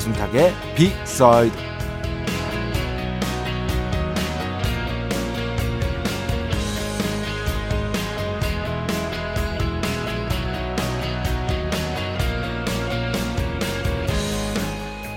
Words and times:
배순탁의 0.00 0.54
비사이드 0.74 1.54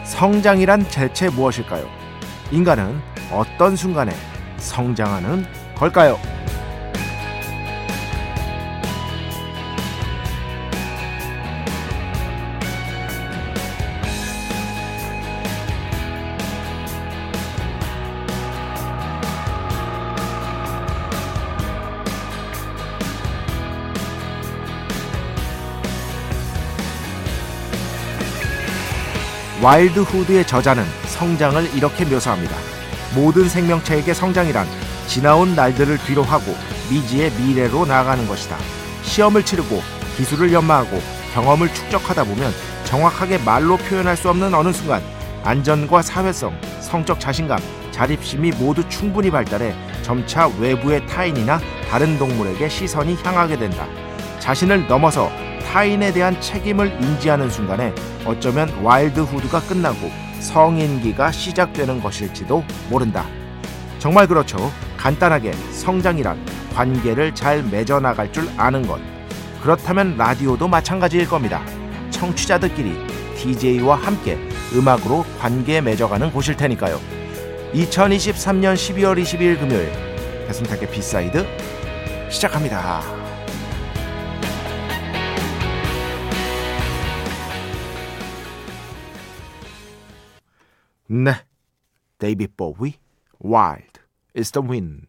성장이란 0.05 0.85
대체 0.90 1.29
무엇일까요? 1.29 1.88
인간은 2.52 3.02
어떤 3.32 3.76
순간에 3.76 4.12
성장하는 4.57 5.46
걸까요? 5.76 6.32
Wildhood의 29.63 30.46
저자는 30.46 30.84
성장을 31.06 31.74
이렇게 31.74 32.04
묘사합니다. 32.04 32.54
모든 33.16 33.48
생명체에게 33.48 34.14
성장이란 34.14 34.68
지나온 35.08 35.56
날들을 35.56 36.00
뒤로하고 36.00 36.54
미지의 36.90 37.32
미래로 37.32 37.86
나아가는 37.86 38.28
것이다. 38.28 38.58
시험을 39.04 39.46
치르고 39.46 39.82
기술을 40.18 40.52
연마하고 40.52 41.02
경험을 41.34 41.74
축적하다 41.74 42.26
보면 42.26 42.52
정확하게 42.84 43.38
말로 43.38 43.78
표현할 43.78 44.18
수 44.18 44.30
없는 44.30 44.54
어느 44.54 44.74
순간 44.74 45.02
안전과 45.46 46.02
사회성, 46.02 46.60
성적 46.82 47.18
자신감, 47.22 47.58
자립심이 47.91 48.52
모두 48.60 48.84
충분히 48.90 49.32
발달해 49.32 49.74
점차 50.02 50.48
외부의 50.60 51.08
타인이나 51.08 51.62
다른 51.90 52.20
동물에게 52.20 52.68
시선이 52.68 53.16
향하게 53.24 53.58
된다. 53.58 53.88
자신을 54.40 54.88
넘어서 54.88 55.32
타인에 55.66 56.12
대한 56.14 56.40
책임을 56.40 57.02
인지하는 57.02 57.50
순간에 57.50 57.94
어쩌면 58.26 58.70
Wildhood가 58.84 59.62
끝나고 59.62 60.12
성인기가 60.40 61.32
시작되는 61.32 62.02
것일지도 62.02 62.64
모른다. 62.90 63.26
정말 64.00 64.28
그렇죠. 64.28 64.72
간단하게 64.97 65.53
성장이란 65.72 66.38
관계를 66.75 67.34
잘 67.34 67.63
맺어나갈 67.63 68.31
줄 68.31 68.50
아는 68.57 68.85
것. 68.85 69.00
그렇다면 69.62 70.18
라디오도 70.18 70.68
마찬가지일 70.68 71.28
겁니다. 71.28 71.62
청취자들끼리 72.09 72.96
DJ와 73.38 73.96
함께 73.96 74.38
음악으로 74.73 75.25
관계 75.40 75.81
맺어가는 75.81 76.31
곳일 76.31 76.57
테니까요. 76.57 77.00
2023년 77.73 78.75
12월 78.75 79.22
22일 79.22 79.59
금요일 79.59 79.91
배순탁의 80.47 80.90
B 80.91 81.02
side 81.02 81.45
시작합니다. 82.29 83.22
네. 91.08 91.34
데이빗 92.17 92.47
보위 92.47 92.96
Wild 93.44 94.00
is 94.38 94.52
the 94.52 94.68
Wind. 94.68 95.08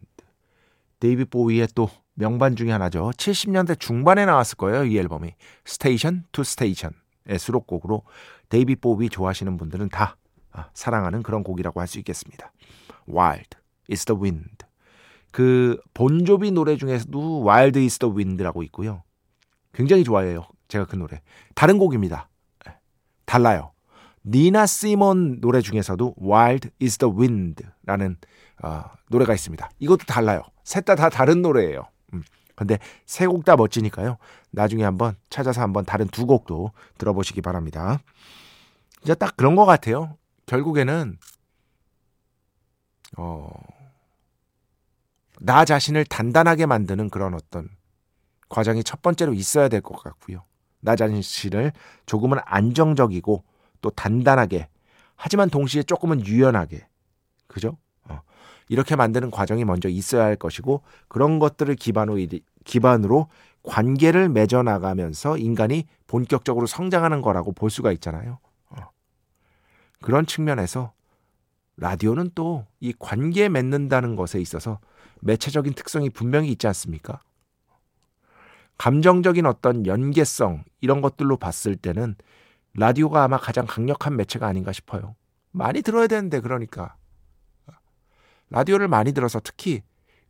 데이빗 0.99 1.25
보위의 1.25 1.67
또 1.75 1.89
명반 2.13 2.55
중에 2.55 2.71
하나죠. 2.71 3.11
70년대 3.11 3.79
중반에 3.79 4.25
나왔을 4.25 4.57
거예요. 4.57 4.85
이 4.85 4.97
앨범이. 4.97 5.33
Station 5.65 6.25
to 6.31 6.43
Station의 6.43 7.39
수록곡으로 7.39 8.03
데이빗 8.49 8.75
보위 8.75 9.09
좋아하시는 9.09 9.57
분들은 9.57 9.89
다 9.89 10.17
아, 10.51 10.69
사랑하는 10.73 11.21
그런 11.23 11.43
곡이라고 11.43 11.79
할 11.81 11.87
수 11.87 11.99
있겠습니다. 11.99 12.51
Wild 13.09 13.57
is 13.91 14.05
the 14.05 14.19
Wind. 14.19 14.65
그 15.31 15.79
본조비 15.93 16.51
노래 16.51 16.77
중에서도 16.77 17.45
Wild 17.45 17.79
is 17.79 17.99
the 17.99 18.13
Wind라고 18.13 18.63
있고요. 18.63 19.03
굉장히 19.73 20.05
좋아해요. 20.05 20.47
제가 20.69 20.85
그 20.85 20.95
노래. 20.95 21.21
다른 21.53 21.77
곡입니다. 21.77 22.29
예, 22.69 22.73
달라요. 23.25 23.73
니나 24.25 24.65
시몬 24.65 25.39
노래 25.39 25.61
중에서도 25.61 26.15
Wild 26.21 26.69
is 26.81 26.97
the 26.97 27.13
Wind라는 27.15 28.17
어, 28.63 28.83
노래가 29.09 29.33
있습니다. 29.33 29.69
이것도 29.79 30.05
달라요. 30.05 30.41
셋다다 30.63 31.09
다른 31.09 31.41
노래예요. 31.41 31.87
음. 32.13 32.23
근데 32.55 32.79
세 33.05 33.27
곡 33.27 33.43
다 33.45 33.55
멋지니까요. 33.55 34.17
나중에 34.51 34.83
한번 34.83 35.15
찾아서 35.29 35.61
한번 35.61 35.85
다른 35.85 36.07
두 36.07 36.25
곡도 36.25 36.71
들어보시기 36.97 37.41
바랍니다. 37.41 37.99
이제 39.03 39.13
딱 39.13 39.35
그런 39.37 39.55
것 39.55 39.65
같아요. 39.65 40.17
결국에는 40.45 41.17
어, 43.17 43.49
나 45.39 45.65
자신을 45.65 46.05
단단하게 46.05 46.65
만드는 46.65 47.09
그런 47.09 47.33
어떤 47.33 47.69
과정이 48.49 48.83
첫 48.83 49.01
번째로 49.01 49.33
있어야 49.33 49.67
될 49.69 49.81
것 49.81 50.01
같고요. 50.01 50.43
나 50.79 50.95
자신을 50.95 51.73
조금은 52.05 52.37
안정적이고 52.45 53.43
또 53.85 53.91
단단하게 53.91 54.67
하지만 55.15 55.49
동시에 55.49 55.83
조금은 55.83 56.25
유연하게 56.25 56.87
그죠? 57.47 57.77
어. 58.09 58.21
이렇게 58.67 58.95
만드는 58.95 59.29
과정이 59.29 59.63
먼저 59.63 59.87
있어야 59.87 60.25
할 60.25 60.35
것이고 60.35 60.81
그런 61.07 61.37
것들을 61.39 61.73
기반으로 61.75 62.17
기반으로 62.65 63.27
관계를 63.63 64.29
맺어 64.29 64.63
나가면서 64.63 65.37
인간이 65.37 65.85
본격적으로 66.07 66.65
성장하는 66.65 67.21
거라고 67.21 67.51
볼 67.51 67.69
수가 67.69 67.91
있잖아요. 67.93 68.39
어. 68.69 68.89
그런 70.01 70.25
측면에서 70.25 70.91
라디오는 71.77 72.31
또 72.33 72.65
이 72.85 72.93
관계 72.99 73.49
맺는다는 73.49 74.15
것에 74.15 74.39
있어서 74.39 74.79
매체적인 75.21 75.73
특성이 75.73 76.09
분명히 76.09 76.49
있지 76.49 76.67
않습니까? 76.67 77.19
감정적인 78.77 79.45
어떤 79.45 79.87
연계성 79.87 80.63
이런 80.81 81.01
것들로 81.01 81.37
봤을 81.37 81.75
때는 81.75 82.15
라디오가 82.75 83.23
아마 83.23 83.37
가장 83.37 83.65
강력한 83.65 84.15
매체가 84.17 84.47
아닌가 84.47 84.71
싶어요. 84.71 85.15
많이 85.51 85.81
들어야 85.81 86.07
되는데 86.07 86.41
그러니까 86.41 86.95
라디오를 88.49 88.87
많이 88.87 89.13
들어서 89.13 89.39
특히 89.39 89.81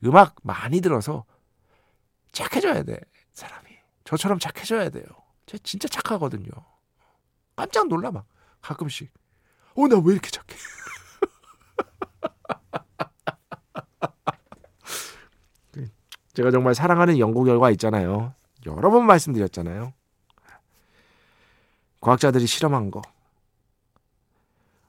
음악 0.03 0.35
많이 0.43 0.81
들어서 0.81 1.25
착해져야 2.31 2.83
돼 2.83 2.99
사람이 3.33 3.69
저처럼 4.03 4.39
착해져야 4.39 4.89
돼요. 4.89 5.05
제 5.45 5.57
진짜 5.59 5.87
착하거든요. 5.87 6.49
깜짝 7.55 7.87
놀라 7.87 8.11
막 8.11 8.25
가끔씩 8.61 9.11
어 9.75 9.87
나 9.87 9.97
왜 9.97 10.13
이렇게 10.13 10.29
착해? 10.29 10.47
제가 16.33 16.51
정말 16.51 16.75
사랑하는 16.75 17.17
연구 17.19 17.43
결과 17.43 17.71
있잖아요. 17.71 18.33
여러 18.65 18.89
번 18.89 19.05
말씀드렸잖아요. 19.05 19.93
과학자들이 22.05 22.45
실험한 22.45 22.91
거. 22.91 23.01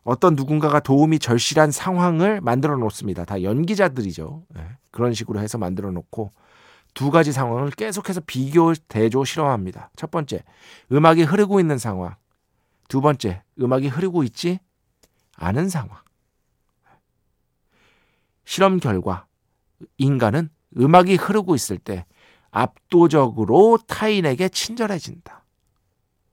어떤 0.04 0.36
누군가가 0.36 0.80
도움이 0.80 1.18
절실한 1.18 1.70
상황을 1.70 2.42
만들어 2.42 2.76
놓습니다. 2.76 3.24
다 3.24 3.42
연기자들이죠. 3.42 4.44
네. 4.50 4.68
그런 4.90 5.14
식으로 5.14 5.40
해서 5.40 5.56
만들어 5.56 5.90
놓고 5.92 6.32
두 6.92 7.10
가지 7.10 7.32
상황을 7.32 7.70
계속해서 7.70 8.20
비교, 8.26 8.74
대조, 8.88 9.24
실험합니다. 9.24 9.90
첫 9.96 10.10
번째, 10.10 10.44
음악이 10.92 11.22
흐르고 11.22 11.58
있는 11.58 11.78
상황. 11.78 12.16
두 12.86 13.00
번째, 13.00 13.42
음악이 13.58 13.88
흐르고 13.88 14.22
있지 14.22 14.58
않은 15.36 15.70
상황. 15.70 15.98
실험 18.44 18.78
결과, 18.78 19.24
인간은 19.96 20.50
음악이 20.76 21.16
흐르고 21.16 21.54
있을 21.54 21.78
때 21.78 22.04
압도적으로 22.50 23.78
타인에게 23.86 24.50
친절해진다. 24.50 25.45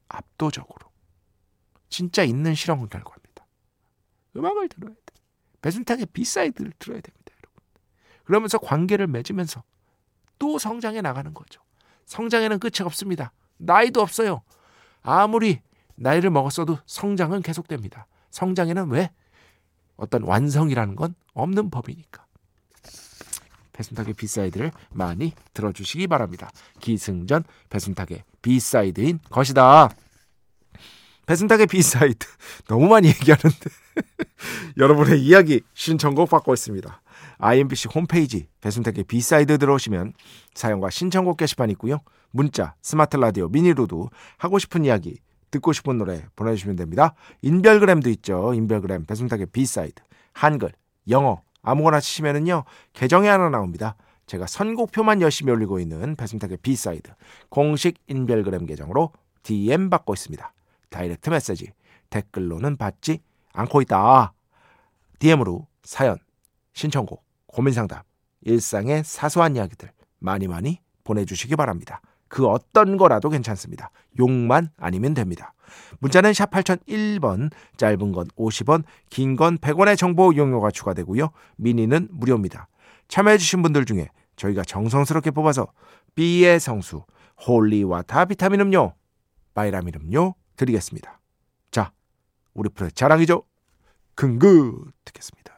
압도적으로. 0.08 0.92
진짜 1.90 2.24
있는 2.24 2.56
실험 2.56 2.88
결과입니다. 2.88 3.46
음악을 4.36 4.70
들어야 4.70 4.94
돼. 4.94 5.16
배순탁의 5.62 6.08
B 6.08 6.15
side를 6.15 6.74
들어야 6.80 7.02
됩니다, 7.02 7.34
여러분. 7.38 7.62
그러면서 8.26 8.58
관계를 8.58 9.08
맺으면서 9.08 9.64
또 10.40 10.58
성장해 10.58 11.02
나가는 11.02 11.34
거죠. 11.34 11.62
성장에는 12.06 12.60
끝이 12.60 12.84
없습니다. 12.84 13.32
나이도 13.58 14.02
없어요. 14.02 14.42
아무리 15.02 15.62
나이를 15.96 16.32
먹었어도 16.32 16.80
성장은 16.86 17.42
계속됩니다. 17.42 18.08
성장에는 18.32 18.90
왜? 18.90 19.12
어떤 19.96 20.24
완성이라는 20.24 20.96
건 20.96 21.16
없는 21.34 21.70
법이니까. 21.70 22.26
배순탁의 23.74 24.14
B 24.14 24.20
side를 24.20 24.72
많이 24.92 25.34
들어주시기 25.54 26.08
바랍니다. 26.08 26.50
기승전 26.80 27.44
배순탁의 27.70 28.24
B 28.44 28.55
side인 28.55 29.20
것이다. 29.32 29.90
배순탁의 31.26 31.68
B 31.68 31.80
side 31.80 32.28
너무 32.68 32.88
많이 32.88 33.08
얘기하는데 33.08 33.70
여러분의 34.78 35.24
이야기 35.24 35.62
신청곡 35.74 36.30
받고 36.30 36.54
있습니다. 36.54 37.02
IMBC 37.40 37.88
홈페이지 37.94 38.48
배순탁의 38.62 39.06
B 39.06 39.16
side 39.16 39.58
들어오시면 39.58 40.14
사연과 40.54 40.92
신청곡 40.92 41.38
게시판 41.38 41.70
있고요. 41.72 42.00
문자, 42.32 42.76
스마트 42.82 43.18
라디오, 43.18 43.48
미니로도 43.48 44.10
하고 44.38 44.60
싶은 44.60 44.86
이야기, 44.86 45.20
듣고 45.52 45.72
싶은 45.72 45.98
노래 45.98 46.26
보내주시면 46.36 46.76
됩니다. 46.76 47.14
인별그램도 47.42 48.10
있죠. 48.12 48.54
인별그램 48.54 49.06
배순탁의 49.06 49.48
B 49.48 49.59
side 49.59 50.02
한글, 50.34 50.72
영어 51.10 51.42
아무거나 51.62 52.00
치시면은요 52.00 52.64
계정이 52.94 53.28
하나 53.28 53.50
나옵니다. 53.50 53.96
제가 54.34 54.48
선곡표만 54.48 55.22
열심히 55.22 55.52
올리고 55.52 55.80
있는 55.80 56.16
배순탁의 56.16 56.58
B 56.64 56.74
side 56.74 57.12
공식 57.50 58.00
인별그램 58.08 58.66
계정으로 58.66 59.12
DM 59.44 59.92
받고 59.92 60.12
있습니다. 60.16 60.54
다이렉트 60.90 61.30
메시지 61.30 61.72
댓글로는 62.10 62.78
받지 62.78 63.20
않고 63.54 63.82
있다. 63.84 64.34
DM으로 65.20 65.68
사연, 65.84 66.18
신청곡, 66.74 67.24
고민상담, 67.46 68.02
일상의 68.42 69.04
사소한 69.04 69.56
이야기들 69.56 69.92
많이 70.18 70.48
많이 70.48 70.80
보내주시기 71.04 71.56
바랍니다. 71.56 72.02
그 72.28 72.48
어떤 72.48 72.98
거라도 72.98 73.30
괜찮습니다. 73.30 73.92
욕만 74.18 74.70
아니면 74.78 75.14
됩니다. 75.14 75.54
문자는 76.00 76.34
샵 76.34 76.50
8001번, 76.50 77.52
짧은 77.78 78.12
건 78.12 78.28
50원, 78.36 78.84
긴 79.12 79.36
건 79.36 79.60
100원의 79.60 79.96
정보 79.96 80.34
이용료가 80.34 80.72
추가되고요. 80.72 81.30
미니는 81.58 82.08
무료입니다. 82.10 82.68
참여해주신 83.10 83.62
분들 83.62 83.86
중에 83.86 84.10
저희가 84.36 84.64
정성스럽게 84.64 85.32
뽑아서 85.32 85.68
B의 86.16 86.60
성수, 86.60 87.04
홀리와타 87.48 88.26
비타민 88.26 88.62
음료, 88.62 88.94
바이라민 89.54 89.94
음료 90.02 90.36
드리겠습니다. 90.56 91.20
자, 91.72 91.92
우리 92.54 92.70
프로의 92.70 92.92
자랑이죠. 92.92 93.44
근그 94.16 94.92
듣겠습니다. 95.06 95.54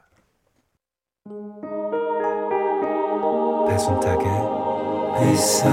배순탁의 3.68 4.26
회사 5.20 5.70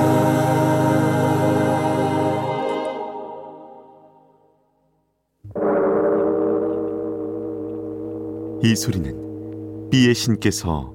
이 8.64 8.76
소리는 8.76 9.90
비의 9.90 10.14
신께서 10.14 10.94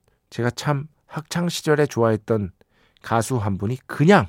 제가 0.31 0.49
참 0.51 0.87
학창 1.05 1.49
시절에 1.49 1.85
좋아했던 1.85 2.51
가수 3.03 3.37
한 3.37 3.57
분이 3.57 3.77
그냥 3.85 4.27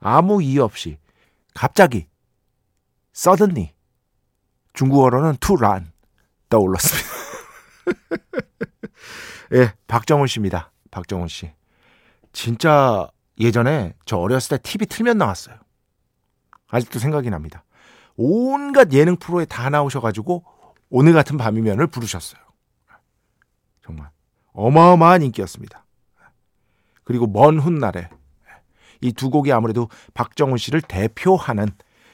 아무 0.00 0.42
이유 0.42 0.62
없이 0.62 0.98
갑자기 1.52 2.06
suddenly 3.14 3.74
중국어로는 4.72 5.36
run 5.60 5.92
떠올랐습니다. 6.48 7.08
예, 9.54 9.74
박정훈 9.86 10.26
씨입니다. 10.28 10.72
박정훈 10.90 11.28
씨. 11.28 11.52
진짜 12.32 13.10
예전에 13.38 13.94
저 14.06 14.16
어렸을 14.18 14.56
때 14.56 14.62
TV 14.62 14.86
틀면 14.86 15.18
나왔어요. 15.18 15.56
아직도 16.68 16.98
생각이 16.98 17.28
납니다. 17.30 17.64
온갖 18.16 18.92
예능 18.92 19.16
프로에 19.16 19.44
다 19.44 19.68
나오셔가지고 19.68 20.44
오늘 20.88 21.12
같은 21.12 21.36
밤이면을 21.36 21.86
부르셨어요. 21.88 22.40
정말 23.84 24.10
어마어마한 24.52 25.22
인기였습니다. 25.22 25.84
그리고 27.04 27.26
먼 27.26 27.58
훗날에 27.58 28.08
이 29.00 29.12
두 29.12 29.30
곡이 29.30 29.52
아무래도 29.52 29.88
박정훈 30.14 30.58
씨를 30.58 30.80
대표하는 30.80 31.68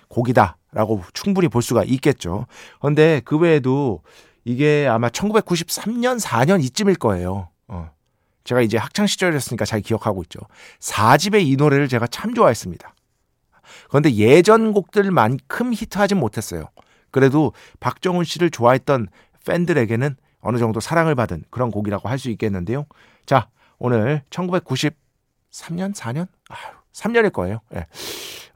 곡이다라고 0.08 1.02
충분히 1.12 1.48
볼 1.48 1.62
수가 1.62 1.84
있겠죠. 1.84 2.46
그런데 2.80 3.20
그 3.24 3.36
외에도 3.36 4.02
이게 4.44 4.88
아마 4.90 5.08
1993년 5.10 6.18
4년 6.18 6.62
이쯤일 6.64 6.96
거예요. 6.96 7.50
어. 7.68 7.90
제가 8.44 8.62
이제 8.62 8.78
학창 8.78 9.06
시절이었으니까 9.06 9.66
잘 9.66 9.82
기억하고 9.82 10.22
있죠. 10.22 10.40
4집의 10.80 11.46
이 11.46 11.56
노래를 11.56 11.88
제가 11.88 12.06
참 12.06 12.32
좋아했습니다. 12.34 12.94
그런데 13.88 14.10
예전 14.12 14.72
곡들만큼 14.72 15.74
히트하진 15.74 16.16
못했어요. 16.16 16.70
그래도 17.10 17.52
박정훈 17.80 18.24
씨를 18.24 18.50
좋아했던 18.50 19.08
팬들에게는 19.46 20.16
어느 20.40 20.58
정도 20.58 20.80
사랑을 20.80 21.14
받은 21.14 21.44
그런 21.50 21.70
곡이라고 21.70 22.08
할 22.08 22.18
수 22.18 22.30
있겠는데요. 22.30 22.86
자, 23.26 23.48
오늘 23.78 24.22
1993년, 24.30 25.94
4년? 25.94 26.26
아유, 26.48 26.74
3년일 26.92 27.32
거예요. 27.32 27.60
예. 27.74 27.86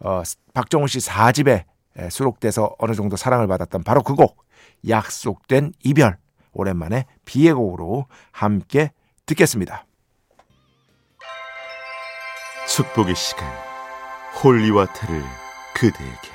어, 0.00 0.22
박정훈 0.54 0.88
씨 0.88 0.98
4집에 0.98 1.64
예, 1.98 2.08
수록돼서 2.10 2.74
어느 2.78 2.94
정도 2.94 3.16
사랑을 3.16 3.46
받았던 3.46 3.84
바로 3.84 4.02
그 4.02 4.14
곡, 4.14 4.44
약속된 4.88 5.74
이별. 5.84 6.16
오랜만에 6.54 7.06
비의 7.24 7.54
곡으로 7.54 8.06
함께 8.30 8.92
듣겠습니다. 9.26 9.86
축복의 12.68 13.14
시간 13.14 13.48
holy 14.42 14.67
water를 14.67 15.22
그대에게 15.74 16.31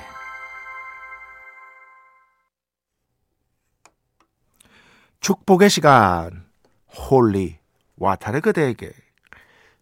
축복의 5.28 5.68
시간 5.68 6.46
holy 6.90 7.58
water를 7.98 8.40
그대에게 8.40 8.90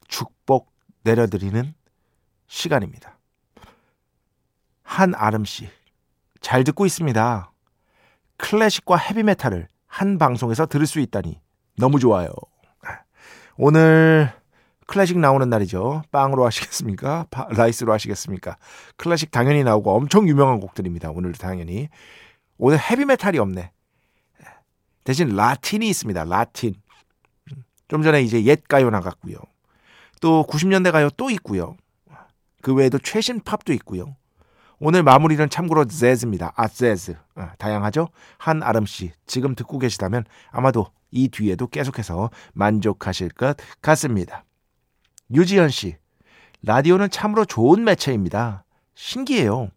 축복 0.08 0.72
내려드리는 1.04 1.72
시간입니다. 2.48 3.16
한 4.82 5.14
아름 5.14 5.44
씨, 5.44 5.68
잘 6.40 6.64
듣고 6.64 6.84
있습니다. 6.84 7.52
클래식과 8.38 8.96
헤비메탈을 8.96 9.68
한 9.86 10.18
방송에서 10.18 10.66
들을 10.66 10.84
수 10.84 10.98
있다니 10.98 11.40
너무 11.78 12.00
좋아요. 12.00 12.26
오늘 13.56 14.32
클래식 14.88 15.16
나오는 15.16 15.48
날이죠. 15.48 16.02
빵으로 16.10 16.44
하시겠습니까? 16.44 17.26
파, 17.30 17.46
라이스로 17.50 17.92
하시겠습니까? 17.92 18.56
클래식 18.96 19.30
당연히 19.30 19.62
나오고 19.62 19.94
엄청 19.94 20.28
유명한 20.28 20.58
곡들입니다. 20.58 21.12
오늘 21.12 21.34
당연히. 21.34 21.88
오늘 22.58 22.80
헤비메탈이 22.80 23.38
없네. 23.38 23.70
대신 25.06 25.28
라틴이 25.28 25.88
있습니다. 25.88 26.24
라틴. 26.24 26.74
좀 27.86 28.02
전에 28.02 28.22
이제 28.22 28.42
옛 28.44 28.64
가요 28.66 28.90
나갔고요. 28.90 29.36
또 30.20 30.44
90년대 30.48 30.90
가요 30.90 31.10
또 31.16 31.30
있고요. 31.30 31.76
그 32.60 32.74
외에도 32.74 32.98
최신 32.98 33.40
팝도 33.40 33.72
있고요. 33.74 34.16
오늘 34.80 35.04
마무리는 35.04 35.48
참고로 35.48 35.84
재즈입니다. 35.84 36.52
아, 36.56 36.66
재즈. 36.66 37.16
아, 37.36 37.54
다양하죠? 37.56 38.08
한아름 38.38 38.84
씨, 38.84 39.12
지금 39.26 39.54
듣고 39.54 39.78
계시다면 39.78 40.24
아마도 40.50 40.88
이 41.12 41.28
뒤에도 41.28 41.68
계속해서 41.68 42.30
만족하실 42.52 43.30
것 43.30 43.56
같습니다. 43.80 44.44
유지현 45.32 45.70
씨, 45.70 45.96
라디오는 46.62 47.10
참으로 47.10 47.44
좋은 47.44 47.84
매체입니다. 47.84 48.64
신기해요. 48.96 49.70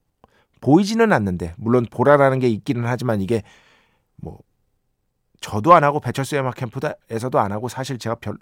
보이지는 0.59 1.13
않는데, 1.13 1.53
물론 1.57 1.85
보라라는 1.85 2.39
게 2.39 2.49
있기는 2.49 2.83
하지만 2.85 3.21
이게 3.21 3.43
뭐, 4.15 4.39
저도 5.39 5.73
안 5.73 5.83
하고 5.83 5.99
배철수 5.99 6.37
음악 6.37 6.55
캠프에서도 6.55 7.39
안 7.39 7.51
하고 7.51 7.69
사실 7.69 7.97
제가 7.97 8.15
별, 8.15 8.37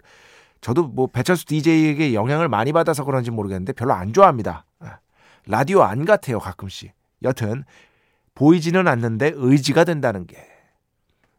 저도 0.62 0.88
뭐 0.88 1.08
배철수 1.08 1.46
DJ에게 1.46 2.14
영향을 2.14 2.50
많이 2.50 2.74
받아서 2.74 3.04
그런지 3.04 3.32
모르겠는데 3.32 3.74
별로 3.74 3.94
안 3.94 4.14
좋아합니다. 4.14 4.66
라디오 5.46 5.84
안 5.84 6.06
같아요, 6.06 6.40
가끔씩. 6.40 6.94
여튼, 7.24 7.64
보이지는 8.36 8.88
않는데 8.88 9.32
의지가 9.36 9.84
된다는 9.84 10.28
게. 10.28 10.38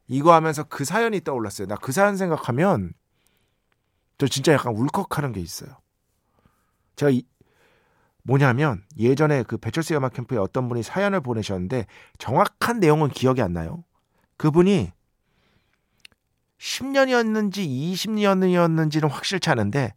이거 0.07 0.33
하면서 0.33 0.65
그 0.65 0.85
사연이 0.85 1.21
떠올랐어요. 1.21 1.67
나 1.69 1.77
그 1.77 1.93
사연 1.93 2.17
생각하면 2.17 2.95
저 4.17 4.27
진짜 4.27 4.53
약간 4.53 4.75
울컥하는 4.75 5.33
게 5.33 5.41
있어요. 5.41 5.71
제가 6.97 7.11
이, 7.11 7.23
뭐냐면 8.23 8.83
예전에 8.99 9.43
그 9.43 9.59
배철수 9.59 9.95
음악 9.95 10.15
캠프에 10.15 10.39
어떤 10.39 10.69
분이 10.69 10.83
사연을 10.83 11.21
보내셨는데 11.21 11.87
정확한 12.19 12.81
내용은 12.81 13.11
기억이 13.11 13.43
안 13.43 13.53
나요. 13.53 13.85
그분이 14.37 14.91
10년이었는지 16.59 17.67
20년이었는지는 17.67 19.09
확실치 19.09 19.51
않은데 19.51 19.95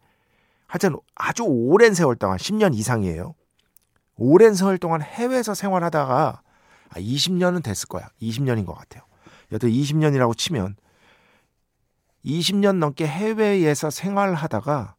하여튼 0.67 0.97
아주 1.15 1.43
오랜 1.43 1.93
세월 1.93 2.15
동안 2.15 2.37
10년 2.37 2.73
이상이에요. 2.75 3.35
오랜 4.15 4.53
세월 4.53 4.77
동안 4.77 5.01
해외에서 5.01 5.53
생활하다가 5.53 6.41
아, 6.89 6.95
20년은 6.95 7.63
됐을 7.63 7.87
거야. 7.87 8.09
20년인 8.21 8.65
것 8.65 8.73
같아요. 8.73 9.03
여튼 9.51 9.69
20년이라고 9.69 10.37
치면 10.37 10.75
20년 12.23 12.77
넘게 12.77 13.07
해외에서 13.07 13.89
생활하다가 13.89 14.95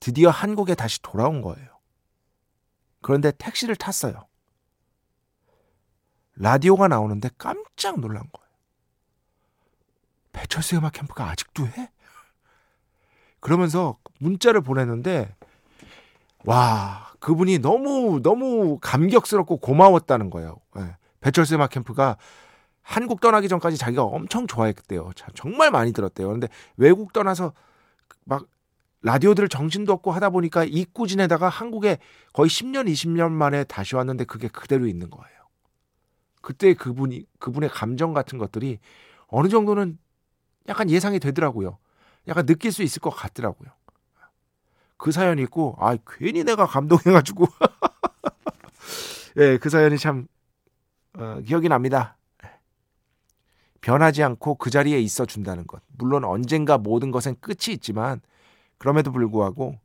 드디어 0.00 0.30
한국에 0.30 0.74
다시 0.74 1.00
돌아온 1.00 1.40
거예요. 1.42 1.68
그런데 3.00 3.30
택시를 3.32 3.76
탔어요. 3.76 4.26
라디오가 6.34 6.88
나오는데 6.88 7.30
깜짝 7.38 8.00
놀란 8.00 8.24
거예요. 8.32 8.51
배철수 10.32 10.76
음악 10.76 10.92
캠프가 10.92 11.30
아직도 11.30 11.66
해? 11.66 11.90
그러면서 13.40 13.98
문자를 14.18 14.60
보냈는데 14.60 15.34
와 16.44 17.12
그분이 17.20 17.58
너무 17.58 18.20
너무 18.22 18.78
감격스럽고 18.80 19.58
고마웠다는 19.58 20.30
거예요. 20.30 20.56
네. 20.74 20.96
배철수 21.20 21.54
음악 21.54 21.70
캠프가 21.70 22.16
한국 22.82 23.20
떠나기 23.20 23.48
전까지 23.48 23.76
자기가 23.76 24.02
엄청 24.02 24.46
좋아했대요. 24.46 25.10
정말 25.34 25.70
많이 25.70 25.92
들었대요. 25.92 26.26
그런데 26.26 26.48
외국 26.76 27.12
떠나서 27.12 27.52
막 28.24 28.46
라디오들 29.02 29.48
정신도 29.48 29.92
없고 29.92 30.10
하다 30.12 30.30
보니까 30.30 30.64
지내다가 31.06 31.48
한국에 31.48 31.98
거의 32.32 32.48
10년, 32.48 32.88
20년 32.88 33.30
만에 33.30 33.64
다시 33.64 33.96
왔는데 33.96 34.24
그게 34.24 34.48
그대로 34.48 34.86
있는 34.86 35.10
거예요. 35.10 35.28
그때 36.40 36.74
그분이 36.74 37.24
그분의 37.38 37.70
감정 37.70 38.12
같은 38.12 38.38
것들이 38.38 38.78
어느 39.28 39.48
정도는 39.48 39.98
약간 40.68 40.90
예상이 40.90 41.18
되더라고요. 41.18 41.78
약간 42.28 42.46
느낄 42.46 42.72
수 42.72 42.82
있을 42.82 43.00
것 43.00 43.10
같더라고요. 43.10 43.70
그 44.96 45.10
사연이 45.10 45.42
있고, 45.42 45.76
아, 45.80 45.96
괜히 46.06 46.44
내가 46.44 46.66
감동해가지고. 46.66 47.46
예, 49.38 49.40
네, 49.52 49.58
그 49.58 49.70
사연이 49.70 49.98
참, 49.98 50.28
어, 51.14 51.40
기억이 51.44 51.68
납니다. 51.68 52.16
변하지 53.80 54.22
않고 54.22 54.54
그 54.56 54.70
자리에 54.70 55.00
있어 55.00 55.26
준다는 55.26 55.66
것. 55.66 55.82
물론 55.98 56.24
언젠가 56.24 56.78
모든 56.78 57.10
것엔 57.10 57.36
끝이 57.40 57.74
있지만, 57.74 58.20
그럼에도 58.78 59.10
불구하고 59.10 59.78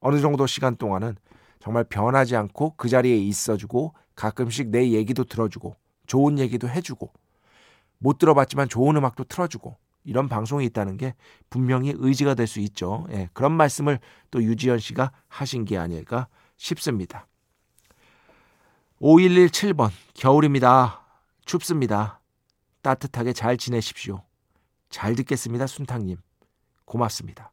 어느 0.00 0.20
정도 0.20 0.46
시간 0.46 0.76
동안은 0.76 1.16
정말 1.60 1.84
변하지 1.84 2.36
않고 2.36 2.74
그 2.76 2.88
자리에 2.88 3.16
있어주고 3.16 3.94
가끔씩 4.14 4.68
내 4.68 4.90
얘기도 4.90 5.24
들어주고 5.24 5.76
좋은 6.06 6.38
얘기도 6.38 6.68
해주고 6.68 7.12
못 7.98 8.18
들어봤지만 8.18 8.68
좋은 8.68 8.96
음악도 8.96 9.24
틀어주고 9.24 9.76
이런 10.04 10.28
방송이 10.28 10.64
있다는 10.66 10.96
게 10.96 11.14
분명히 11.50 11.92
의지가 11.96 12.34
될 12.34 12.46
수 12.46 12.60
있죠. 12.60 13.06
예, 13.10 13.28
그런 13.32 13.52
말씀을 13.52 13.98
또 14.30 14.42
유지연 14.42 14.78
씨가 14.78 15.12
하신 15.28 15.64
게 15.64 15.76
아닐까 15.76 16.28
싶습니다. 16.56 17.26
5117번 19.00 19.90
겨울입니다. 20.14 21.04
춥습니다. 21.44 22.20
따뜻하게 22.82 23.32
잘 23.32 23.56
지내십시오. 23.56 24.22
잘 24.90 25.14
듣겠습니다. 25.14 25.66
순탕님. 25.66 26.16
고맙습니다. 26.84 27.52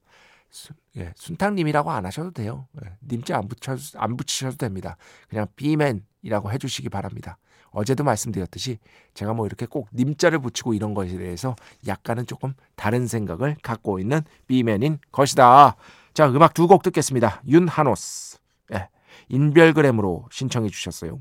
순, 0.50 0.76
예, 0.96 1.12
순탕님이라고 1.16 1.92
안 1.92 2.06
하셔도 2.06 2.32
돼요. 2.32 2.68
예, 2.84 2.98
님자 3.06 3.38
안, 3.38 3.48
붙여, 3.48 3.76
안 3.96 4.16
붙이셔도 4.16 4.56
됩니다. 4.58 4.96
그냥 5.28 5.48
비맨이라고 5.56 6.52
해주시기 6.52 6.90
바랍니다. 6.90 7.38
어제도 7.76 8.04
말씀드렸듯이 8.04 8.80
제가 9.14 9.34
뭐 9.34 9.46
이렇게 9.46 9.66
꼭 9.66 9.90
님자를 9.94 10.40
붙이고 10.40 10.74
이런 10.74 10.94
것에 10.94 11.18
대해서 11.18 11.56
약간은 11.86 12.26
조금 12.26 12.54
다른 12.76 13.06
생각을 13.06 13.58
갖고 13.62 14.00
있는 14.00 14.22
비맨인 14.48 15.00
것이다. 15.12 15.76
자, 16.14 16.30
음악 16.30 16.54
두 16.54 16.68
곡 16.68 16.84
듣겠습니다. 16.84 17.42
윤하노스. 17.48 18.38
예, 18.74 18.88
인별그램으로 19.28 20.26
신청해 20.32 20.70
주셨어요. 20.70 21.20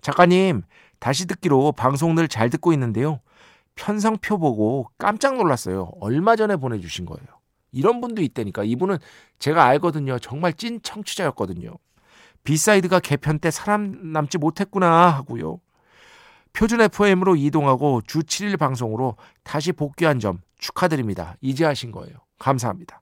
작가님, 0.00 0.62
다시 1.00 1.26
듣기로 1.26 1.72
방송 1.72 2.14
늘 2.14 2.28
잘 2.28 2.48
듣고 2.50 2.72
있는데요. 2.72 3.20
편성표 3.74 4.38
보고 4.38 4.88
깜짝 4.96 5.36
놀랐어요. 5.36 5.90
얼마 6.00 6.36
전에 6.36 6.56
보내주신 6.56 7.04
거예요. 7.06 7.26
이런 7.72 8.00
분도 8.00 8.22
있다니까. 8.22 8.62
이분은 8.64 8.98
제가 9.38 9.64
알거든요. 9.64 10.18
정말 10.18 10.52
찐 10.52 10.80
청취자였거든요. 10.82 11.74
B 12.44 12.52
side가 12.52 13.00
개편 13.00 13.38
때 13.38 13.50
살아남지 13.50 14.38
못했구나 14.38 15.08
하고요. 15.10 15.60
표준 16.52 16.80
FM으로 16.80 17.36
이동하고 17.36 18.02
주 18.06 18.20
7일 18.20 18.58
방송으로 18.58 19.16
다시 19.44 19.72
복귀한 19.72 20.18
점 20.20 20.40
축하드립니다. 20.58 21.36
이제 21.40 21.64
하신 21.64 21.90
거예요. 21.92 22.14
감사합니다. 22.38 23.00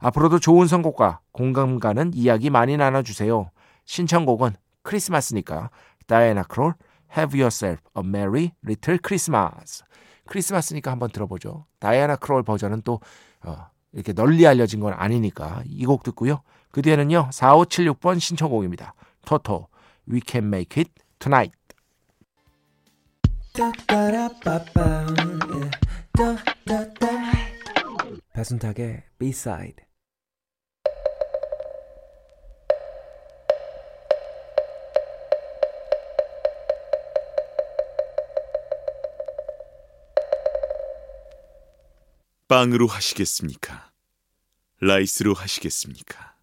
앞으로도 0.00 0.38
좋은 0.38 0.66
선곡과 0.66 1.20
공감 1.32 1.78
가는 1.78 2.12
이야기 2.14 2.50
많이 2.50 2.76
나눠주세요. 2.76 3.50
신청곡은 3.84 4.54
크리스마스니까 4.82 5.70
다이애나 6.06 6.44
크롤 6.44 6.74
Have 7.16 7.40
Yourself 7.40 7.82
a 7.96 8.02
Merry 8.04 8.52
Little 8.64 8.98
Christmas. 9.04 9.84
크리스마스니까 10.26 10.90
한번 10.90 11.10
들어보죠. 11.10 11.66
다이애나 11.80 12.16
크롤 12.16 12.42
버전은 12.42 12.82
또 12.82 13.00
어, 13.44 13.66
이렇게 13.92 14.12
널리 14.12 14.46
알려진 14.46 14.80
건 14.80 14.92
아니니까 14.92 15.62
이 15.66 15.86
곡 15.86 16.02
듣고요. 16.02 16.42
그 16.70 16.82
뒤에는요. 16.82 17.30
4576번 17.32 18.20
신청곡입니다. 18.20 18.94
토토 19.24 19.68
We 20.10 20.20
Can 20.26 20.46
Make 20.48 20.82
It 20.82 20.90
Tonight. 21.18 21.56
배순탁의 28.32 29.02
B-side 29.18 29.84
빵으로 42.46 42.86
하시겠습니까? 42.86 43.90
라이스로 44.80 45.34
하시겠습니까? 45.34 46.36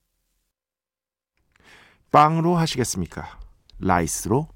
빵으로 2.12 2.58
하시겠습니까? 2.58 3.40
라이스로 3.80 4.50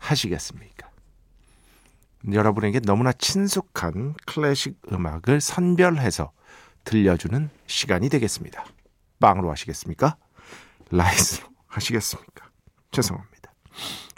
하시겠습니까? 0.00 0.93
여러분에게 2.32 2.80
너무나 2.80 3.12
친숙한 3.12 4.14
클래식 4.26 4.80
음악을 4.92 5.40
선별해서 5.40 6.32
들려주는 6.84 7.50
시간이 7.66 8.08
되겠습니다. 8.08 8.64
빵으로 9.20 9.50
하시겠습니까? 9.50 10.16
라이스로 10.90 11.46
하시겠습니까? 11.66 12.48
죄송합니다. 12.92 13.52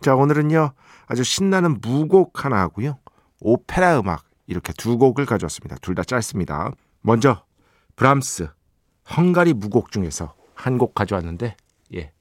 자, 0.02 0.14
오늘은요, 0.14 0.72
아주 1.06 1.25
신나는 1.25 1.80
무곡 1.80 2.44
하나 2.44 2.60
하고요, 2.60 2.98
오페라 3.40 3.98
음악 3.98 4.25
이렇게 4.46 4.72
두 4.72 4.98
곡을 4.98 5.26
가져왔습니다. 5.26 5.76
둘 5.80 5.94
다 5.94 6.02
짧습니다. 6.04 6.70
먼저, 7.00 7.44
브람스, 7.96 8.48
헝가리 9.16 9.54
무곡 9.54 9.90
중에서 9.90 10.34
한 10.54 10.78
곡 10.78 10.94
가져왔는데, 10.94 11.56
예, 11.94 12.12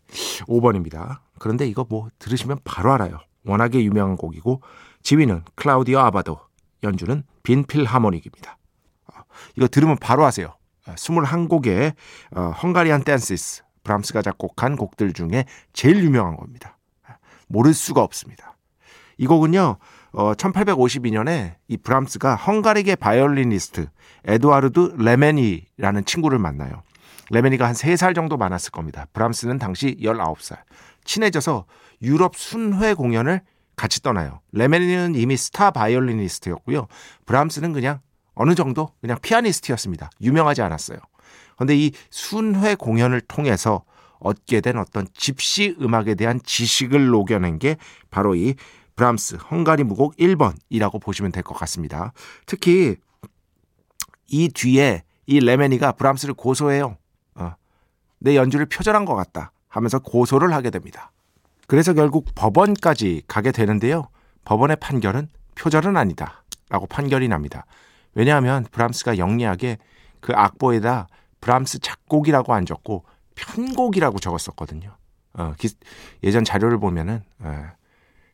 5번입니다. 0.47 1.19
그런데 1.39 1.67
이거 1.67 1.85
뭐 1.89 2.09
들으시면 2.19 2.59
바로 2.63 2.93
알아요. 2.93 3.19
워낙에 3.45 3.83
유명한 3.83 4.15
곡이고 4.15 4.61
지휘는 5.05 5.43
클라우디오 5.53 5.99
아바도, 5.99 6.39
연주는 6.81 7.23
빈 7.43 7.63
필하모닉입니다. 7.63 8.57
어, 9.13 9.19
이거 9.55 9.67
들으면 9.67 9.97
바로 10.01 10.25
아세요. 10.25 10.55
21곡의 10.87 11.93
어, 12.35 12.49
헝가리안 12.49 13.03
댄시스, 13.03 13.61
브람스가 13.83 14.23
작곡한 14.23 14.75
곡들 14.75 15.13
중에 15.13 15.45
제일 15.73 16.03
유명한 16.03 16.35
겁니다. 16.35 16.79
모를 17.47 17.75
수가 17.75 18.01
없습니다. 18.01 18.57
이 19.19 19.27
곡은요, 19.27 19.77
어, 20.13 20.33
1852년에 20.33 21.53
이 21.67 21.77
브람스가 21.77 22.35
헝가리계 22.35 22.95
바이올리니스트 22.95 23.87
에드와르드 24.25 24.95
레메니라는 24.97 26.05
친구를 26.05 26.39
만나요. 26.39 26.81
레메니가 27.29 27.67
한 27.67 27.75
3살 27.75 28.15
정도 28.15 28.37
많았을 28.37 28.71
겁니다. 28.71 29.05
브람스는 29.13 29.59
당시 29.59 29.97
19살. 30.01 30.57
친해져서 31.03 31.65
유럽 32.01 32.35
순회 32.35 32.95
공연을 32.95 33.41
같이 33.75 34.01
떠나요. 34.01 34.41
레메니는 34.51 35.15
이미 35.15 35.37
스타 35.37 35.71
바이올리니스트였고요. 35.71 36.87
브람스는 37.25 37.73
그냥 37.73 37.99
어느 38.33 38.55
정도 38.55 38.89
그냥 39.01 39.17
피아니스트였습니다. 39.21 40.09
유명하지 40.21 40.61
않았어요. 40.61 40.99
그런데 41.55 41.75
이 41.77 41.91
순회 42.09 42.75
공연을 42.75 43.21
통해서 43.21 43.83
얻게 44.19 44.61
된 44.61 44.77
어떤 44.77 45.07
집시 45.13 45.75
음악에 45.81 46.15
대한 46.15 46.39
지식을 46.43 47.07
녹여낸 47.07 47.59
게 47.59 47.77
바로 48.09 48.35
이 48.35 48.55
브람스 48.95 49.37
헝가리 49.51 49.83
무곡 49.83 50.15
1번이라고 50.17 51.01
보시면 51.01 51.31
될 51.31 51.43
것 51.43 51.53
같습니다. 51.55 52.13
특히 52.45 52.95
이 54.27 54.49
뒤에 54.49 55.03
이 55.27 55.39
레메니가 55.39 55.93
브람스를 55.93 56.33
고소해요. 56.33 56.97
어, 57.35 57.55
내 58.19 58.35
연주를 58.35 58.65
표절한 58.65 59.05
것 59.05 59.15
같다 59.15 59.51
하면서 59.67 59.99
고소를 59.99 60.53
하게 60.53 60.69
됩니다. 60.69 61.11
그래서 61.67 61.93
결국 61.93 62.27
법원까지 62.35 63.23
가게 63.27 63.51
되는데요. 63.51 64.07
법원의 64.45 64.77
판결은 64.77 65.29
표절은 65.55 65.97
아니다 65.97 66.43
라고 66.69 66.85
판결이 66.85 67.27
납니다. 67.27 67.65
왜냐하면 68.13 68.65
브람스가 68.71 69.17
영리하게 69.17 69.77
그 70.19 70.33
악보에다 70.33 71.07
브람스 71.41 71.79
작곡이라고 71.79 72.53
안 72.53 72.65
적고 72.65 73.05
편곡이라고 73.35 74.19
적었었거든요. 74.19 74.95
어, 75.33 75.53
기, 75.57 75.69
예전 76.23 76.43
자료를 76.43 76.79
보면은 76.79 77.21
어, 77.39 77.65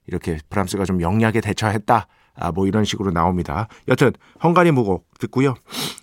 이렇게 0.07 0.37
브람스가 0.49 0.85
좀 0.85 1.01
영리하게 1.01 1.41
대처했다. 1.41 2.07
아, 2.35 2.51
뭐 2.51 2.65
이런 2.67 2.85
식으로 2.85 3.11
나옵니다. 3.11 3.67
여튼 3.87 4.13
헝가리 4.43 4.71
무곡 4.71 5.05
듣고요. 5.19 5.55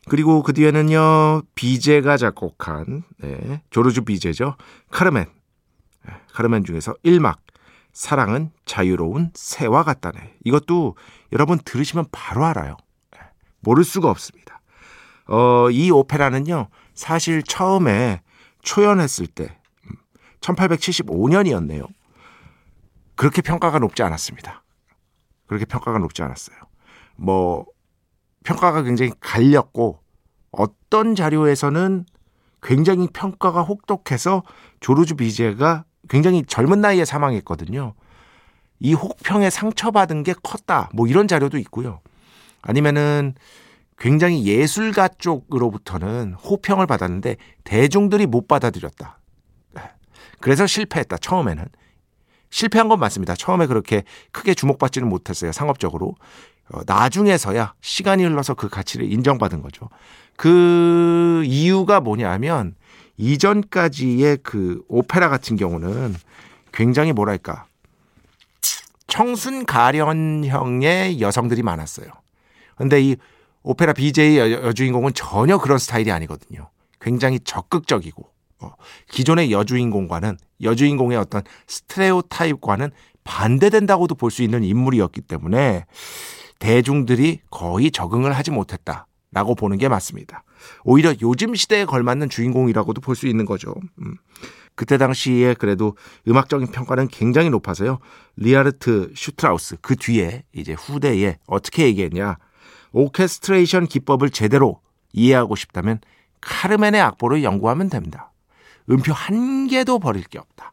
그리고 0.09 0.43
그 0.43 0.53
뒤에는요 0.53 1.43
비제가 1.55 2.17
작곡한 2.17 3.05
네, 3.23 3.63
조르주 3.71 4.03
비제죠. 4.03 4.57
카르멘. 4.91 5.38
네, 6.39 6.43
카르멘 6.43 6.65
중에서 6.65 6.95
1막 7.05 7.39
사랑은 7.93 8.53
자유로운 8.65 9.33
새와 9.35 9.83
같다네. 9.83 10.37
이것도 10.45 10.97
여러분 11.33 11.59
들으시면 11.59 12.07
바로 12.13 12.45
알아요. 12.45 12.77
네, 13.11 13.19
모를 13.61 13.83
수가 13.83 14.09
없습니다. 14.09 14.61
어, 15.27 15.69
이 15.71 15.91
오페라는요 15.91 16.69
사실 16.95 17.43
처음에 17.43 18.23
초연했을 18.63 19.27
때 19.27 19.59
1875년이었네요. 20.41 21.89
음, 21.89 21.95
그렇게 23.17 23.43
평가가 23.43 23.81
높지 23.81 24.05
않았습니다. 24.05 24.63
그렇게 25.47 25.65
평가가 25.65 25.99
높지 25.99 26.23
않았어요. 26.23 26.57
뭐 27.17 27.67
평가가 28.45 28.83
굉장히 28.83 29.11
갈렸고 29.19 30.01
어떤 30.53 31.17
자료에서는 31.17 32.07
굉장히 32.63 33.09
평가가 33.13 33.63
혹독해서 33.63 34.45
조르주 34.81 35.17
비제가 35.17 35.85
굉장히 36.09 36.43
젊은 36.47 36.81
나이에 36.81 37.05
사망했거든요. 37.05 37.95
이 38.81 38.95
혹평에 38.95 39.51
상처받은 39.51 40.23
게 40.23 40.35
컸다. 40.43 40.91
뭐 40.95 41.07
이런 41.07 41.29
자료도 41.29 41.59
있고요. 41.59 42.01
아니면은 42.63 43.35
굉장히 43.99 44.47
예술가 44.47 45.09
쪽으로부터는 45.09 46.35
호평을 46.35 46.87
받았는데 46.87 47.37
대중들이 47.65 48.27
못 48.27 48.47
받아들였다. 48.47 49.19
그래서 50.41 50.67
실패했다. 50.67 51.17
처음에는. 51.19 51.65
실패한 52.51 52.89
건 52.89 52.99
맞습니다. 53.01 53.35
처음에 53.35 53.67
그렇게 53.67 54.05
크게 54.33 54.55
주목받지는 54.55 55.09
못했어요. 55.09 55.53
상업적으로. 55.53 56.15
어, 56.71 56.81
나중에서야 56.87 57.75
시간이 57.81 58.25
흘러서 58.25 58.55
그 58.55 58.69
가치를 58.69 59.11
인정받은 59.11 59.63
거죠. 59.63 59.89
그 60.37 61.43
이유가 61.47 62.01
뭐냐면 62.01 62.75
이전까지의 63.19 64.39
그 64.43 64.83
오페라 64.89 65.29
같은 65.29 65.57
경우는 65.57 66.15
굉장히 66.73 67.13
뭐랄까 67.13 67.67
청순 69.09 69.67
가련형의 69.67 71.21
여성들이 71.21 71.63
많았어요. 71.63 72.09
근데 72.77 73.03
이 73.03 73.17
오페라 73.63 73.93
BJ 73.93 74.39
여, 74.39 74.73
주인공은 74.73 75.13
전혀 75.15 75.59
그런 75.59 75.79
스타일이 75.79 76.13
아니거든요. 76.13 76.71
굉장히 77.01 77.41
적극적이고 77.41 78.25
어, 78.61 78.73
기존의 79.11 79.53
여주인공과는 79.53 80.37
여주인공의 80.63 81.19
어떤 81.19 81.43
스트레오 81.67 82.23
타입과는 82.23 82.91
반대된다고도 83.25 84.15
볼 84.15 84.31
수 84.31 84.43
있는 84.43 84.63
인물이었기 84.65 85.23
때문에 85.23 85.85
대중들이 86.59 87.41
거의 87.51 87.91
적응을 87.91 88.33
하지 88.33 88.51
못했다 88.51 89.07
라고 89.31 89.55
보는 89.55 89.79
게 89.79 89.89
맞습니다. 89.89 90.43
오히려 90.85 91.13
요즘 91.21 91.55
시대에 91.55 91.85
걸맞는 91.85 92.29
주인공이라고도 92.31 93.01
볼 93.01 93.15
수 93.15 93.27
있는 93.27 93.45
거죠. 93.45 93.75
음. 94.01 94.17
그때 94.75 94.97
당시에 94.97 95.55
그래도 95.55 95.97
음악적인 96.29 96.69
평가는 96.71 97.09
굉장히 97.09 97.51
높아서요. 97.51 97.99
리하르트 98.37 99.13
슈트라우스 99.15 99.77
그 99.83 99.97
뒤에 99.97 100.45
이제 100.53 100.73
후대에 100.73 101.39
어떻게 101.47 101.85
얘기했냐. 101.87 102.39
오케스트레이션 102.93 103.87
기법을 103.87 104.31
제대로 104.31 104.81
이해하고 105.13 105.57
싶다면 105.57 106.01
카르멘의 106.41 107.01
악보를 107.01 107.43
연구하면 107.43 107.91
됩니다. 107.91 108.33
음표 108.89 109.13
한 109.13 109.67
개도 109.67 109.99
버릴 109.99 110.23
게 110.25 110.39
없다. 110.39 110.73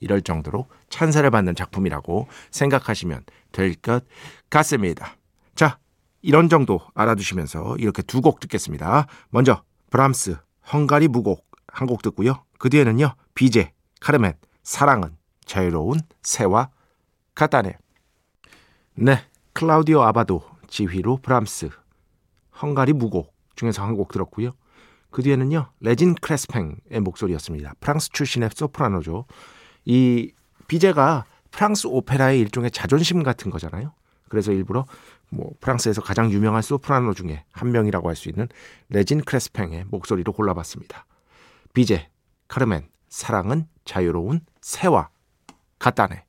이럴 0.00 0.22
정도로 0.22 0.66
찬사를 0.88 1.28
받는 1.30 1.54
작품이라고 1.54 2.26
생각하시면 2.50 3.24
될 3.52 3.74
것 3.76 4.04
같습니다. 4.50 5.16
자, 5.54 5.78
이런 6.26 6.48
정도 6.48 6.80
알아두시면서 6.94 7.76
이렇게 7.78 8.02
두 8.02 8.20
곡 8.20 8.40
듣겠습니다. 8.40 9.06
먼저 9.30 9.62
브람스 9.90 10.36
헝가리 10.72 11.08
무곡 11.08 11.46
한 11.68 11.86
곡 11.86 12.02
듣고요. 12.02 12.42
그 12.58 12.68
뒤에는요. 12.70 13.14
비제 13.34 13.70
카르멘 14.00 14.32
사랑은 14.62 15.16
자유로운 15.44 16.00
새와 16.22 16.70
같다네. 17.34 17.78
네, 18.94 19.22
클라우디오 19.52 20.02
아바도 20.02 20.42
지휘로 20.68 21.18
브람스 21.18 21.70
헝가리 22.60 22.92
무곡 22.94 23.32
중에서 23.54 23.84
한 23.84 23.94
곡 23.96 24.10
들었고요. 24.10 24.52
그 25.10 25.22
뒤에는요 25.22 25.70
레진 25.80 26.14
크레스팽의 26.14 27.00
목소리였습니다. 27.02 27.74
프랑스 27.80 28.10
출신의 28.10 28.50
소프라노죠. 28.54 29.26
이 29.84 30.32
비제가 30.66 31.24
프랑스 31.52 31.86
오페라의 31.86 32.40
일종의 32.40 32.70
자존심 32.72 33.22
같은 33.22 33.50
거잖아요. 33.50 33.92
그래서 34.28 34.50
일부러 34.52 34.86
뭐 35.30 35.50
프랑스에서 35.60 36.02
가장 36.02 36.30
유명한 36.30 36.62
소프라노 36.62 37.14
중에 37.14 37.44
한 37.52 37.72
명이라고 37.72 38.08
할 38.08 38.16
수 38.16 38.28
있는 38.28 38.48
레진 38.88 39.20
크레스팽의 39.20 39.84
목소리로 39.88 40.32
골라봤습니다. 40.32 41.04
비제, 41.74 42.08
카르멘, 42.48 42.88
사랑은 43.08 43.66
자유로운 43.84 44.40
새와 44.60 45.10
같다네. 45.78 46.24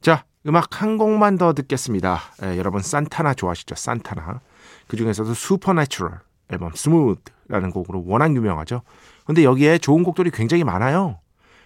자, 0.00 0.24
음악 0.46 0.80
한 0.82 0.96
곡만 0.96 1.36
더 1.36 1.52
듣겠습니다. 1.52 2.20
에, 2.42 2.56
여러분 2.56 2.80
산타나 2.82 3.34
좋아하시죠? 3.34 3.74
산타나. 3.74 4.40
그 4.88 4.96
중에서도 4.96 5.32
Supernatural 5.34 6.20
앨범 6.52 6.72
Smooth라는 6.74 7.70
곡으로 7.70 8.04
워낙 8.06 8.34
유명하죠. 8.34 8.82
근데 9.24 9.44
여기에 9.44 9.78
좋은 9.78 10.02
곡들이 10.02 10.30
굉장히 10.30 10.64
많아요. 10.64 11.20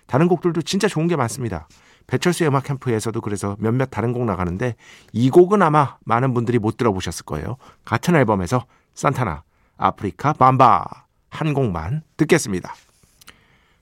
다른 0.07 0.29
곡들도 0.29 0.62
진짜 0.62 0.88
좋은 0.88 1.07
게 1.07 1.16
많습니다. 1.16 1.68
배철수의 2.07 2.49
음악 2.49 2.64
캠프에서도 2.64 3.21
그래서 3.21 3.57
몇몇 3.59 3.87
다른 3.87 4.12
곡 4.12 4.25
나가는데 4.25 4.77
이 5.12 5.31
곡은 5.31 5.62
아마 5.62 5.97
많은 6.05 6.35
분들이 6.35 6.59
못 6.59 6.77
들어보셨을 6.77 7.25
거예요. 7.25 7.57
같은 7.85 8.14
앨범에서 8.14 8.67
산타나, 8.95 9.43
Africa 9.77 10.33
Bamba 10.35 10.85
한 11.31 11.55
곡만 11.55 12.03
듣겠습니다. 12.17 12.75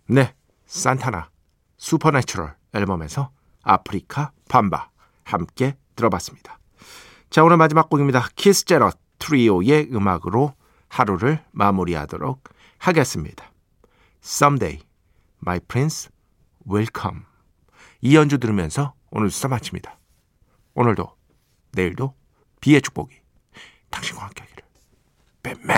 네, 0.09 0.35
산타나, 0.67 1.31
Supernatural 1.77 2.55
앨범에서 2.75 3.31
Africa 3.63 4.33
Bamba 4.49 4.89
함께 5.25 5.77
들어봤습니다. 5.97 6.59
자, 7.31 7.45
오늘 7.45 7.57
마지막 7.57 7.89
곡입니다. 7.89 8.29
키스 8.37 8.65
제럿 8.65 8.99
트리오의 9.19 9.91
음악으로 9.93 10.55
하루를 10.89 11.43
마무리하도록 11.53 12.43
하겠습니다. 12.79 13.51
Someday, 14.23 14.81
my 15.43 15.61
prince 15.61 16.11
will 16.67 16.87
come. 16.95 17.32
이 18.03 18.17
연주 18.17 18.39
들으면서 18.39 18.95
오늘 19.11 19.31
수사 19.31 19.47
마칩니다. 19.47 19.97
오늘도 20.75 21.17
내일도 21.71 22.15
비의 22.61 22.83
축복이 22.83 23.15
당신과 23.91 24.25
함께하기를. 24.25 24.63
뱀매. 25.45 25.75